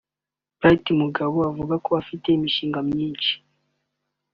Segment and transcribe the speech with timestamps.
[0.57, 3.33] Bright Mugabe avuga ko afite imishinga myinshi